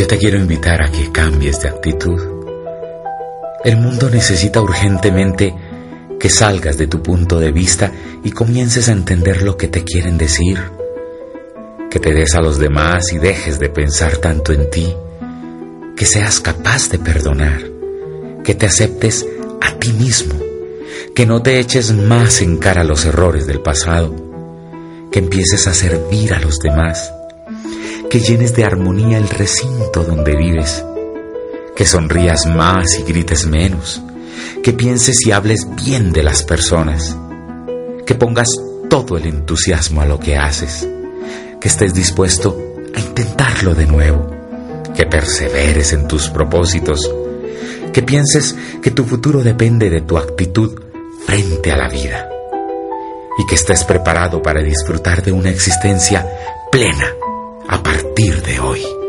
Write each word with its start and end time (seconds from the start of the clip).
Yo 0.00 0.06
te 0.06 0.16
quiero 0.16 0.38
invitar 0.38 0.80
a 0.80 0.90
que 0.90 1.12
cambies 1.12 1.60
de 1.60 1.68
actitud. 1.68 2.18
El 3.62 3.76
mundo 3.76 4.08
necesita 4.08 4.62
urgentemente 4.62 5.54
que 6.18 6.30
salgas 6.30 6.78
de 6.78 6.86
tu 6.86 7.02
punto 7.02 7.38
de 7.38 7.52
vista 7.52 7.92
y 8.24 8.30
comiences 8.30 8.88
a 8.88 8.92
entender 8.92 9.42
lo 9.42 9.58
que 9.58 9.68
te 9.68 9.84
quieren 9.84 10.16
decir. 10.16 10.58
Que 11.90 12.00
te 12.00 12.14
des 12.14 12.34
a 12.34 12.40
los 12.40 12.58
demás 12.58 13.12
y 13.12 13.18
dejes 13.18 13.58
de 13.58 13.68
pensar 13.68 14.16
tanto 14.16 14.54
en 14.54 14.70
ti. 14.70 14.90
Que 15.94 16.06
seas 16.06 16.40
capaz 16.40 16.88
de 16.88 16.98
perdonar. 16.98 17.60
Que 18.42 18.54
te 18.54 18.64
aceptes 18.64 19.26
a 19.60 19.74
ti 19.74 19.92
mismo. 19.92 20.34
Que 21.14 21.26
no 21.26 21.42
te 21.42 21.58
eches 21.58 21.92
más 21.92 22.40
en 22.40 22.56
cara 22.56 22.84
los 22.84 23.04
errores 23.04 23.46
del 23.46 23.60
pasado. 23.60 24.14
Que 25.12 25.18
empieces 25.18 25.66
a 25.66 25.74
servir 25.74 26.32
a 26.32 26.40
los 26.40 26.58
demás 26.58 27.12
que 28.10 28.18
llenes 28.18 28.56
de 28.56 28.64
armonía 28.64 29.18
el 29.18 29.28
recinto 29.28 30.02
donde 30.02 30.34
vives, 30.34 30.84
que 31.76 31.86
sonrías 31.86 32.44
más 32.44 32.98
y 32.98 33.04
grites 33.04 33.46
menos, 33.46 34.02
que 34.64 34.72
pienses 34.72 35.24
y 35.24 35.30
hables 35.30 35.68
bien 35.76 36.10
de 36.12 36.24
las 36.24 36.42
personas, 36.42 37.16
que 38.04 38.16
pongas 38.16 38.48
todo 38.90 39.16
el 39.16 39.26
entusiasmo 39.26 40.02
a 40.02 40.06
lo 40.06 40.18
que 40.18 40.36
haces, 40.36 40.88
que 41.60 41.68
estés 41.68 41.94
dispuesto 41.94 42.58
a 42.92 42.98
intentarlo 42.98 43.76
de 43.76 43.86
nuevo, 43.86 44.28
que 44.96 45.06
perseveres 45.06 45.92
en 45.92 46.08
tus 46.08 46.30
propósitos, 46.30 47.08
que 47.92 48.02
pienses 48.02 48.56
que 48.82 48.90
tu 48.90 49.04
futuro 49.04 49.44
depende 49.44 49.88
de 49.88 50.00
tu 50.00 50.18
actitud 50.18 50.80
frente 51.26 51.70
a 51.70 51.76
la 51.76 51.88
vida 51.88 52.28
y 53.38 53.46
que 53.46 53.54
estés 53.54 53.84
preparado 53.84 54.42
para 54.42 54.60
disfrutar 54.62 55.22
de 55.22 55.30
una 55.30 55.50
existencia 55.50 56.26
plena 56.72 57.14
a 57.70 57.80
de 58.28 58.60
hoy. 58.60 58.99